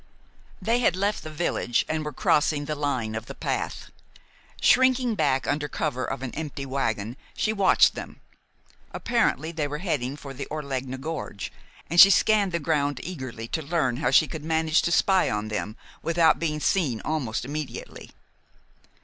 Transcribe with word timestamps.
They 0.59 0.79
had 0.79 0.95
left 0.95 1.21
the 1.21 1.29
village 1.29 1.85
and 1.87 2.03
were 2.03 2.11
crossing 2.11 2.65
the 2.65 2.73
line 2.73 3.13
of 3.13 3.27
the 3.27 3.35
path. 3.35 3.91
Shrinking 4.59 5.13
back 5.13 5.45
under 5.45 5.67
cover 5.67 6.03
of 6.03 6.23
an 6.23 6.33
empty 6.33 6.65
wagon, 6.65 7.17
she 7.37 7.53
watched 7.53 7.93
them. 7.93 8.19
Apparently 8.93 9.51
they 9.51 9.67
were 9.67 9.77
heading 9.77 10.15
for 10.17 10.33
the 10.33 10.47
Orlegna 10.49 10.97
Gorge, 10.97 11.51
and 11.87 12.01
she 12.01 12.09
scanned 12.09 12.51
the 12.51 12.57
ground 12.59 12.99
eagerly 13.03 13.47
to 13.49 13.61
learn 13.61 13.97
how 13.97 14.09
she 14.09 14.27
could 14.27 14.43
manage 14.43 14.81
to 14.81 14.91
spy 14.91 15.29
on 15.29 15.49
them 15.49 15.77
without 16.01 16.39
being 16.39 16.59
seen 16.59 16.99
almost 17.05 17.45
immediately. 17.45 18.09